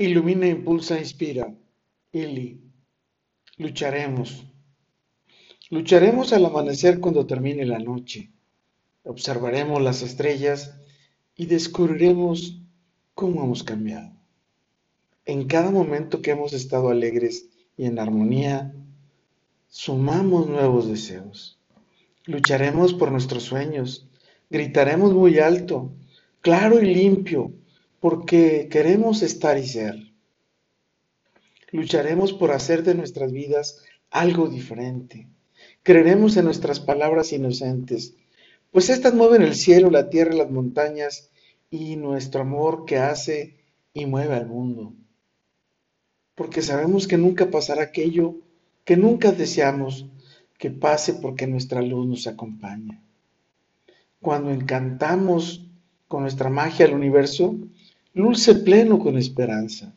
Ilumina, 0.00 0.46
impulsa, 0.46 0.98
inspira. 0.98 1.54
Ili. 2.10 2.58
Lucharemos. 3.58 4.46
Lucharemos 5.68 6.32
al 6.32 6.46
amanecer 6.46 7.00
cuando 7.00 7.26
termine 7.26 7.66
la 7.66 7.78
noche. 7.78 8.30
Observaremos 9.04 9.82
las 9.82 10.00
estrellas 10.00 10.74
y 11.36 11.44
descubriremos 11.44 12.62
cómo 13.14 13.44
hemos 13.44 13.62
cambiado. 13.62 14.16
En 15.26 15.46
cada 15.46 15.70
momento 15.70 16.22
que 16.22 16.30
hemos 16.30 16.54
estado 16.54 16.88
alegres 16.88 17.50
y 17.76 17.84
en 17.84 17.98
armonía, 17.98 18.74
sumamos 19.68 20.48
nuevos 20.48 20.88
deseos. 20.88 21.58
Lucharemos 22.24 22.94
por 22.94 23.12
nuestros 23.12 23.42
sueños, 23.42 24.08
gritaremos 24.48 25.12
muy 25.12 25.40
alto, 25.40 25.92
claro 26.40 26.80
y 26.80 26.86
limpio, 26.94 27.52
porque 28.00 28.68
queremos 28.70 29.22
estar 29.22 29.58
y 29.58 29.66
ser. 29.66 29.94
Lucharemos 31.70 32.32
por 32.32 32.50
hacer 32.50 32.82
de 32.82 32.94
nuestras 32.94 33.30
vidas 33.30 33.84
algo 34.10 34.48
diferente. 34.48 35.28
Creeremos 35.82 36.36
en 36.36 36.46
nuestras 36.46 36.80
palabras 36.80 37.32
inocentes, 37.32 38.14
pues 38.72 38.88
éstas 38.88 39.14
mueven 39.14 39.42
el 39.42 39.54
cielo, 39.54 39.90
la 39.90 40.10
tierra, 40.10 40.34
las 40.34 40.50
montañas 40.50 41.30
y 41.70 41.96
nuestro 41.96 42.42
amor 42.42 42.84
que 42.84 42.98
hace 42.98 43.56
y 43.92 44.06
mueve 44.06 44.34
al 44.34 44.46
mundo. 44.46 44.94
Porque 46.34 46.62
sabemos 46.62 47.06
que 47.06 47.18
nunca 47.18 47.50
pasará 47.50 47.82
aquello 47.82 48.36
que 48.84 48.96
nunca 48.96 49.32
deseamos 49.32 50.06
que 50.58 50.70
pase 50.70 51.14
porque 51.14 51.46
nuestra 51.46 51.82
luz 51.82 52.06
nos 52.06 52.26
acompaña. 52.26 53.02
Cuando 54.20 54.50
encantamos 54.50 55.66
con 56.08 56.22
nuestra 56.22 56.50
magia 56.50 56.86
al 56.86 56.94
universo, 56.94 57.56
dulce 58.14 58.54
pleno 58.54 58.98
con 58.98 59.16
esperanza. 59.16 59.94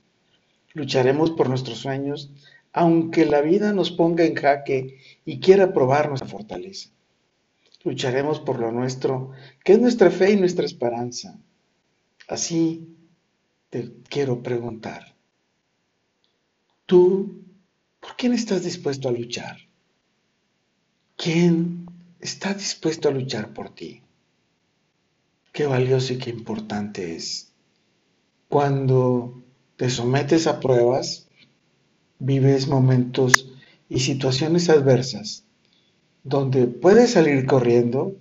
Lucharemos 0.73 1.31
por 1.31 1.49
nuestros 1.49 1.79
sueños, 1.79 2.31
aunque 2.71 3.25
la 3.25 3.41
vida 3.41 3.73
nos 3.73 3.91
ponga 3.91 4.25
en 4.25 4.35
jaque 4.35 4.99
y 5.25 5.39
quiera 5.39 5.73
probar 5.73 6.09
nuestra 6.09 6.27
fortaleza. 6.27 6.89
Lucharemos 7.83 8.39
por 8.39 8.59
lo 8.59 8.71
nuestro, 8.71 9.31
que 9.63 9.73
es 9.73 9.79
nuestra 9.79 10.09
fe 10.09 10.31
y 10.31 10.35
nuestra 10.37 10.65
esperanza. 10.65 11.37
Así 12.27 12.87
te 13.69 13.91
quiero 14.09 14.41
preguntar, 14.41 15.15
¿tú 16.85 17.43
por 17.99 18.15
quién 18.15 18.33
estás 18.33 18.63
dispuesto 18.63 19.09
a 19.09 19.11
luchar? 19.11 19.57
¿Quién 21.17 21.85
está 22.19 22.53
dispuesto 22.53 23.09
a 23.09 23.11
luchar 23.11 23.53
por 23.53 23.69
ti? 23.69 24.01
Qué 25.51 25.67
valioso 25.67 26.13
y 26.13 26.17
qué 26.17 26.31
importante 26.31 27.15
es 27.15 27.52
cuando 28.53 29.41
te 29.77 29.89
sometes 29.89 30.45
a 30.45 30.59
pruebas, 30.59 31.27
vives 32.19 32.67
momentos 32.67 33.51
y 33.89 34.01
situaciones 34.01 34.69
adversas 34.69 35.47
donde 36.23 36.67
puedes 36.67 37.13
salir 37.13 37.47
corriendo 37.47 38.15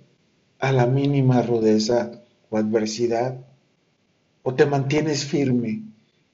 a 0.57 0.71
la 0.71 0.87
mínima 0.87 1.43
rudeza 1.43 2.23
o 2.49 2.57
adversidad, 2.57 3.45
o 4.41 4.55
te 4.55 4.65
mantienes 4.65 5.23
firme 5.23 5.83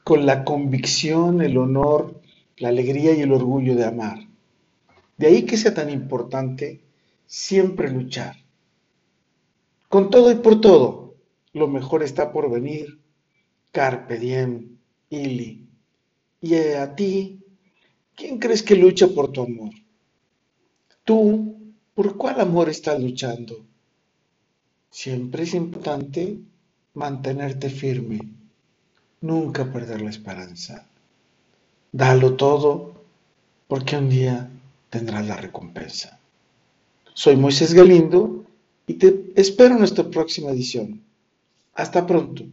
con 0.06 0.26
la 0.26 0.46
convicción, 0.46 1.42
el 1.42 1.58
honor, 1.58 2.22
la 2.56 2.70
alegría 2.70 3.14
y 3.14 3.20
el 3.20 3.34
orgullo 3.34 3.76
de 3.76 3.84
amar. 3.84 4.30
De 5.18 5.28
ahí 5.28 5.44
que 5.44 5.58
sea 5.58 5.74
tan 5.74 5.90
importante 5.90 6.80
siempre 7.26 7.92
luchar. 7.92 8.38
Con 9.90 10.10
todo 10.10 10.32
y 10.32 10.36
por 10.36 10.62
todo, 10.62 11.16
lo 11.52 11.68
mejor 11.68 12.02
está 12.02 12.32
por 12.32 12.50
venir 12.50 13.00
Carpe 13.72 14.18
diem, 14.18 14.78
Ili. 15.10 15.68
Y 16.42 16.56
a 16.56 16.96
ti, 16.96 17.40
¿quién 18.16 18.40
crees 18.40 18.64
que 18.64 18.76
lucha 18.76 19.08
por 19.08 19.32
tu 19.32 19.44
amor? 19.44 19.72
Tú, 21.04 21.74
¿por 21.94 22.18
cuál 22.18 22.40
amor 22.40 22.70
estás 22.70 23.02
luchando? 23.02 23.66
Siempre 24.90 25.44
es 25.44 25.54
importante 25.54 26.40
mantenerte 26.94 27.70
firme, 27.70 28.20
nunca 29.22 29.72
perder 29.72 30.02
la 30.02 30.10
esperanza. 30.10 30.86
Dalo 31.92 32.36
todo, 32.36 32.94
porque 33.68 33.98
un 33.98 34.10
día 34.10 34.50
tendrás 34.90 35.28
la 35.28 35.38
recompensa. 35.38 36.20
Soy 37.14 37.36
Moisés 37.36 37.74
Galindo 37.74 38.46
y 38.88 38.94
te 38.96 39.32
espero 39.36 39.74
en 39.74 39.80
nuestra 39.80 40.10
próxima 40.10 40.52
edición. 40.52 41.02
Hasta 41.76 42.08
pronto. 42.08 42.46